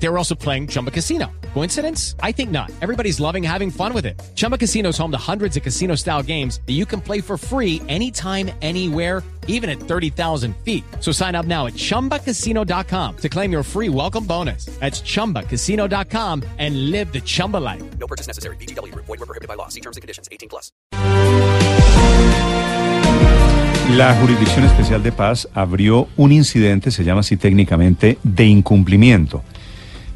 [0.00, 1.26] They were also playing Chumba Casino.
[1.54, 2.14] Coincidence?
[2.22, 2.70] I think not.
[2.80, 4.20] Everybody's loving having fun with it.
[4.34, 7.36] Chumba Casino is home to hundreds of casino style games that you can play for
[7.36, 10.84] free anytime, anywhere, even at 30,000 feet.
[11.00, 14.66] So sign up now at chumbacasino.com to claim your free welcome bonus.
[14.78, 17.82] That's chumbacasino.com and live the Chumba life.
[17.98, 18.56] No purchase necessary.
[18.56, 18.94] BGW.
[18.94, 19.68] Void were prohibited by law.
[19.68, 20.28] See terms and conditions.
[20.30, 20.70] 18 plus.
[23.96, 29.42] La Jurisdicción Especial de Paz abrió un incidente, se llama así técnicamente, de incumplimiento.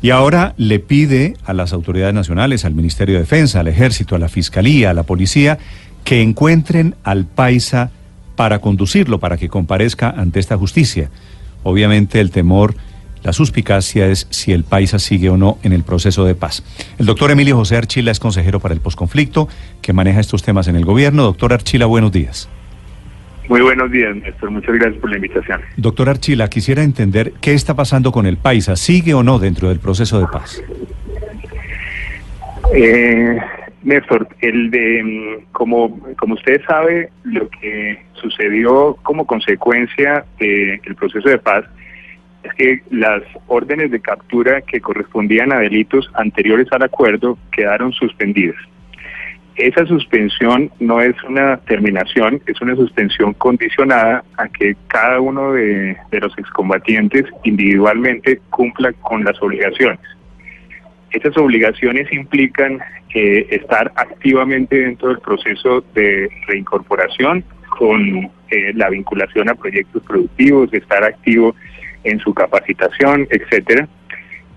[0.02, 4.19] Y ahora le pide a las autoridades nacionales, al Ministerio de Defensa, al Ejército, a
[4.19, 5.59] la Fiscalía, a la Policía,
[6.02, 7.92] que encuentren al paisa
[8.34, 11.09] para conducirlo, para que comparezca ante esta justicia.
[11.62, 12.75] Obviamente el temor,
[13.23, 16.64] la suspicacia es si el paisa sigue o no en el proceso de paz.
[16.98, 19.48] El doctor Emilio José Archila es consejero para el posconflicto,
[19.80, 21.23] que maneja estos temas en el gobierno.
[21.23, 22.48] Doctor Archila, buenos días.
[23.49, 24.51] Muy buenos días, Néstor.
[24.51, 25.61] Muchas gracias por la invitación.
[25.77, 28.77] Doctor Archila, quisiera entender qué está pasando con el paisa.
[28.77, 30.62] ¿Sigue o no dentro del proceso de paz?
[32.75, 33.39] Eh,
[33.83, 41.29] Néstor, el de, mm, como, como usted sabe, lo que sucedió como consecuencia del proceso
[41.29, 41.65] de paz
[42.45, 48.56] es que las órdenes de captura que correspondían a delitos anteriores al acuerdo quedaron suspendidas.
[49.56, 55.97] Esa suspensión no es una terminación, es una suspensión condicionada a que cada uno de,
[56.11, 60.00] los excombatientes individualmente cumpla con las obligaciones.
[61.11, 62.81] Esas obligaciones implican
[63.14, 70.72] eh, estar activamente dentro del proceso de reincorporación con eh, la vinculación a proyectos productivos,
[70.72, 71.55] estar activo
[72.05, 73.87] en su capacitación, etcétera.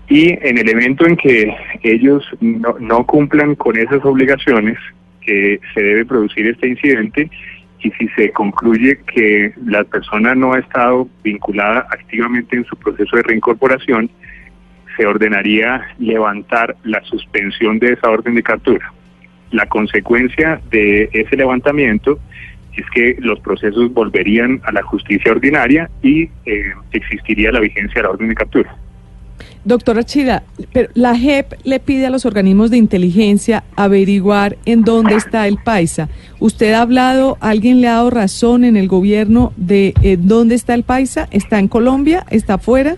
[0.08, 4.78] Y en el evento en que ellos no, no cumplan con esas obligaciones,
[5.26, 7.28] que se debe producir este incidente
[7.80, 13.16] y si se concluye que la persona no ha estado vinculada activamente en su proceso
[13.16, 14.08] de reincorporación,
[14.96, 18.92] se ordenaría levantar la suspensión de esa orden de captura.
[19.50, 22.18] La consecuencia de ese levantamiento
[22.76, 28.02] es que los procesos volverían a la justicia ordinaria y eh, existiría la vigencia de
[28.02, 28.76] la orden de captura.
[29.64, 35.16] Doctora Chida, pero la JEP le pide a los organismos de inteligencia averiguar en dónde
[35.16, 36.08] está el paisa.
[36.38, 40.74] ¿Usted ha hablado, alguien le ha dado razón en el gobierno de eh, dónde está
[40.74, 41.28] el paisa?
[41.30, 42.24] ¿Está en Colombia?
[42.30, 42.96] ¿Está afuera?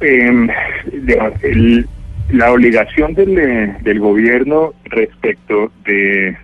[0.00, 0.50] El,
[2.30, 6.36] la obligación eh, del gobierno respecto de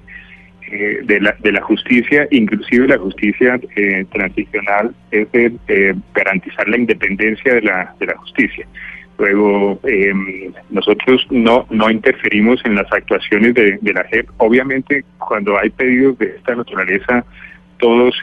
[0.73, 6.79] eh, de, la, de la justicia, inclusive la justicia eh, transicional, es eh, garantizar la
[6.79, 8.65] independencia de la, de la justicia.
[9.19, 14.29] Luego, em, nosotros no, no interferimos en las actuaciones de, la JEP.
[14.37, 17.25] Obviamente, cuando hay pedidos de esta naturaleza,
[17.81, 18.15] todos,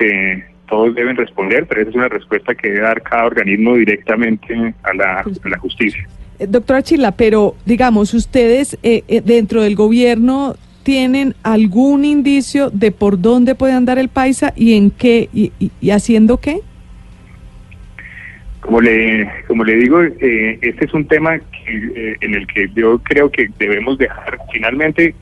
[0.70, 4.94] todos deben responder, pero esa es una respuesta que debe dar cada organismo directamente a
[4.94, 6.08] la, a la justicia.
[6.40, 8.78] Doctora Chila, pero digamos, ustedes
[9.26, 10.56] dentro del gobierno
[10.88, 15.52] tienen algún indicio de por dónde puede andar el paisa y en qué y,
[15.90, 16.62] haciendo qué?
[18.62, 22.70] Como le, como le digo, eh, este es un tema que, eh, en el que
[22.74, 24.40] yo creo que debemos dejar.
[24.54, 25.14] Finalmente,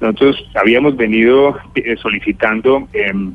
[0.00, 3.32] nosotros habíamos venido eh, solicitando em,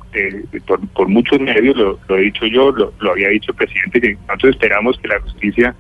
[0.66, 4.56] por, por, muchos medios, lo, he dicho yo, lo, había dicho el presidente, que nosotros
[4.56, 5.74] esperamos que la justicia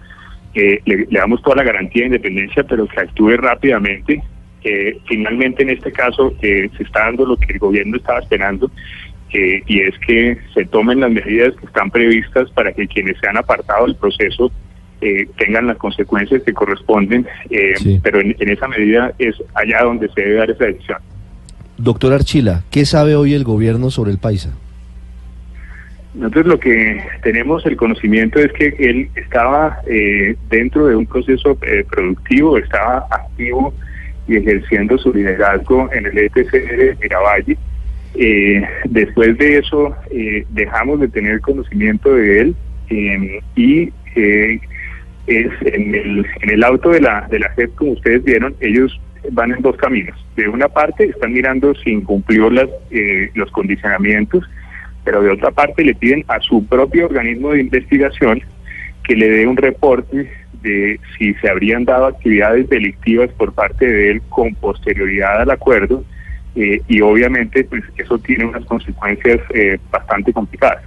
[0.53, 4.24] le, le damos toda la garantía de independencia, pero que actúe rápidamente
[4.69, 8.69] eh, finalmente en este caso eh, se está dando lo que el gobierno estaba esperando
[9.31, 13.29] eh, y es que se tomen las medidas que están previstas para que quienes se
[13.29, 14.51] han apartado del proceso
[15.38, 17.27] tengan las consecuencias que corresponden,
[17.75, 18.00] sí.
[18.01, 20.97] pero en, en, esa medida es allá donde se debe dar esa decisión.
[21.77, 24.57] Doctor Archila, ¿qué sabe hoy el gobierno sobre el paisa?
[26.16, 29.81] Nosotros lo que tenemos el conocimiento es que él estaba
[30.50, 31.56] dentro de un proceso
[31.91, 33.75] productivo, estaba activo
[34.27, 37.57] y ejerciendo su liderazgo en el ETCR de Miravalle.
[38.15, 42.56] Eh, después de eso eh, dejamos de tener conocimiento de él
[42.89, 43.91] eh, y
[45.27, 49.00] es en el, en el auto de la, de la JEP, como ustedes vieron, ellos
[49.31, 50.18] van en dos caminos.
[50.35, 52.68] De una parte están mirando si incumplió las,
[53.35, 54.50] los condicionamientos,
[55.03, 58.41] pero de otra parte le piden a su propio organismo de investigación
[59.03, 60.30] que le dé un reporte
[61.18, 66.04] si se habrían dado actividades delictivas por parte de él con posterioridad al acuerdo
[66.56, 70.84] eh, y obviamente pues eso tiene unas consecuencias eh, bastante complicadas.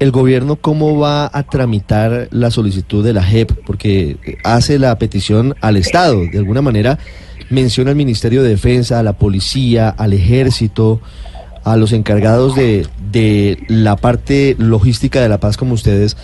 [0.00, 3.52] ¿El gobierno cómo va a tramitar la solicitud de la JEP?
[3.66, 6.98] Porque hace la petición al Estado, de alguna manera
[7.50, 11.00] menciona al Ministerio de Defensa, a la policía, al ejército,
[11.64, 16.16] a los encargados de, de la parte logística de la paz como ustedes,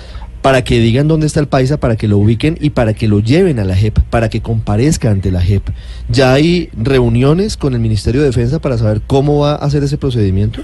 [0.46, 3.18] para que digan dónde está el paisa, para que lo ubiquen y para que lo
[3.18, 5.64] lleven a la JEP, para que comparezca ante la JEP.
[6.08, 9.98] ¿Ya hay reuniones con el Ministerio de Defensa para saber cómo va a hacer ese
[9.98, 10.62] procedimiento?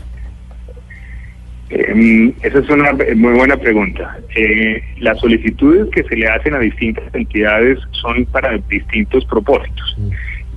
[1.71, 4.19] Eh, esa es una muy buena pregunta.
[4.37, 9.97] Eh, las solicitudes que se le hacen a distintas entidades son para distintos propósitos.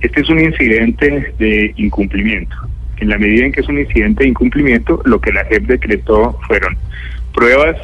[0.02, 2.54] Este es un incidente de incumplimiento.
[2.98, 6.38] En la medida en que es un incidente de incumplimiento, lo que la JEP decretó
[6.46, 6.76] fueron
[7.34, 7.76] pruebas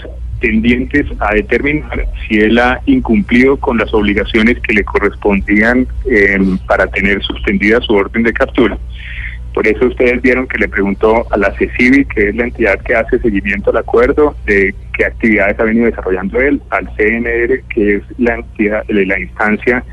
[0.42, 6.88] tendientes a determinar si él ha incumplido con las obligaciones que le correspondían eh, para
[6.88, 8.76] tener suspendida su orden de captura.
[9.54, 12.94] Por eso ustedes vieron que le preguntó a la CECIBI, que es la entidad que
[12.94, 18.02] hace seguimiento al acuerdo, de qué actividades ha venido desarrollando él, al CNR, que es
[18.18, 19.84] la entidad, la instancia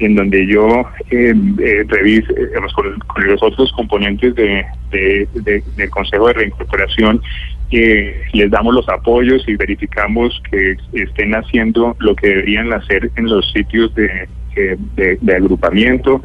[0.00, 5.90] en donde yo eh, eh, reviso eh, con, los otros componentes de, de, de, del
[5.90, 7.22] Consejo de Reincorporación,
[7.70, 13.26] eh, les damos los apoyos y verificamos que estén haciendo lo que deberían hacer en
[13.26, 16.22] los sitios de, de agrupamiento.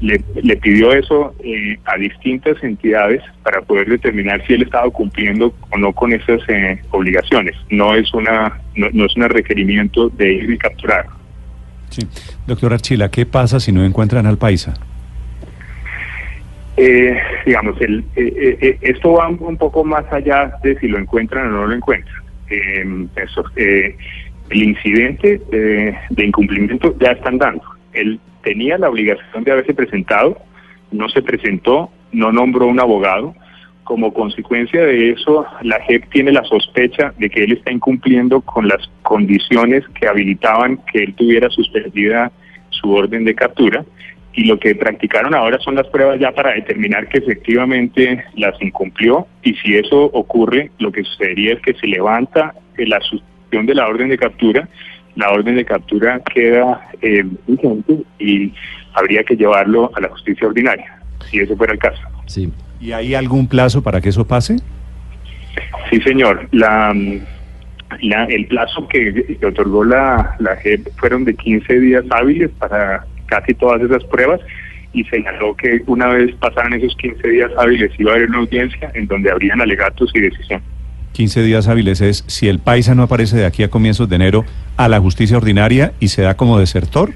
[0.00, 0.18] Le,
[0.58, 5.94] pidió eso eh, a distintas entidades para poder determinar si él estaba cumpliendo o no
[5.94, 7.56] con esas eh, obligaciones.
[7.70, 11.06] No es una no, no es un requerimiento de ir y capturar.
[11.90, 12.02] Sí.
[12.46, 14.74] Doctor Archila, ¿qué pasa si no encuentran al paisa?
[16.76, 17.16] Eh,
[17.46, 21.50] digamos, el, eh, eh, esto va un poco más allá de si lo encuentran o
[21.50, 22.22] no lo encuentran.
[23.16, 27.64] eso, el incidente de, de, incumplimiento ya están dando.
[27.92, 30.38] Él tenía la obligación de haberse presentado,
[30.92, 33.34] no se presentó, no nombró un abogado.
[33.86, 38.66] Como consecuencia de eso, la JEP tiene la sospecha de que él está incumpliendo con
[38.66, 42.32] las condiciones que habilitaban que él tuviera suspendida
[42.70, 43.84] su orden de captura
[44.32, 49.28] y lo que practicaron ahora son las pruebas ya para determinar que efectivamente las incumplió
[49.44, 53.86] y si eso ocurre, lo que sucedería es que se levanta la suspensión de la
[53.86, 54.68] orden de captura,
[55.14, 58.52] la orden de captura queda eh, vigente y
[58.94, 61.00] habría que llevarlo a la justicia ordinaria,
[61.30, 62.02] si ese fuera el caso.
[62.26, 62.52] Sí.
[62.80, 64.56] ¿Y hay algún plazo para que eso pase?
[65.90, 66.48] Sí, señor.
[66.52, 66.94] La,
[68.02, 73.04] la el plazo que, que otorgó la, la JEP fueron de 15 días hábiles para
[73.26, 74.40] casi todas esas pruebas
[74.92, 78.90] y señaló que una vez pasaran esos 15 días hábiles iba a haber una audiencia
[78.94, 80.62] en donde habrían alegatos y decisión.
[81.12, 84.44] 15 días hábiles es si el paisa no aparece de aquí a comienzos de enero
[84.76, 87.12] a la justicia ordinaria y se da como desertor.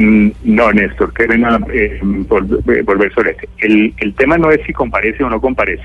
[0.00, 3.48] Mm, no, Néstor, que eh, volver, volver sobre este.
[3.58, 5.84] El, el tema no es si comparece o no comparece.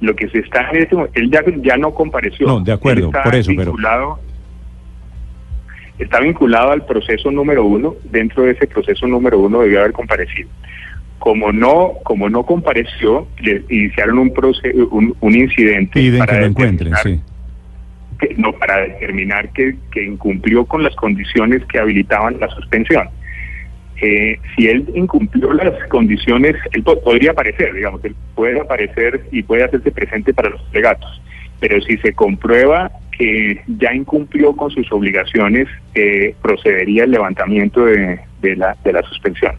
[0.00, 2.48] Lo que se está en este él ya, ya no compareció.
[2.48, 7.94] No, de acuerdo, por eso, vinculado, pero está vinculado al proceso número uno.
[8.10, 10.48] Dentro de ese proceso número uno debió haber comparecido.
[11.20, 16.46] Como no, como no compareció, le iniciaron un, proceso, un, un incidente para que lo
[16.46, 17.20] encuentren, sí.
[18.18, 23.08] Que, no para determinar que, que, incumplió con las condiciones que habilitaban la suspensión.
[24.00, 29.42] Eh, si él incumplió las condiciones, él po podría aparecer, digamos, él puede aparecer y
[29.42, 31.20] puede hacerse presente para los legatos.
[31.60, 38.20] Pero si se comprueba que ya incumplió con sus obligaciones, eh, procedería el levantamiento de,
[38.40, 39.52] de, la, de la suspensión.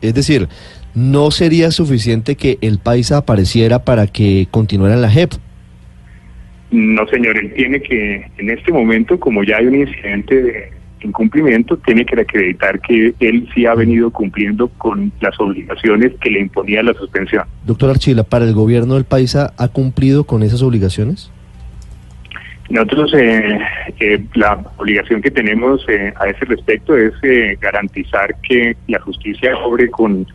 [0.00, 0.48] Es decir,
[0.94, 5.32] ¿no sería suficiente que el paisa apareciera para que continuara en la JEP?
[6.70, 10.70] No, señor, él tiene que, en este momento, como ya hay un incidente de
[11.04, 16.40] incumplimiento, tiene que acreditar que él sí ha venido cumpliendo con las obligaciones que le
[16.40, 17.44] imponía la suspensión.
[17.64, 21.30] Doctor Archila, ¿para el gobierno del paisa ha cumplido con esas obligaciones?
[22.70, 23.58] Nosotros, eh,
[24.00, 29.54] eh, la obligación que tenemos eh, a ese respecto es eh, garantizar que la justicia
[29.58, 30.26] obre con,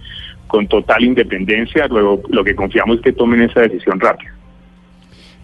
[0.45, 4.36] con total independencia, luego lo que confiamos es que tomen esa decisión rápida.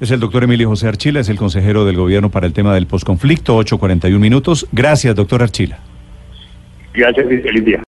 [0.03, 2.87] Es el doctor Emilio José Archila, es el consejero del gobierno para el tema del
[2.87, 4.67] posconflicto, 8.41 minutos.
[4.73, 5.79] Gracias, doctor Archila.
[6.93, 7.81] Gracias y feliz día.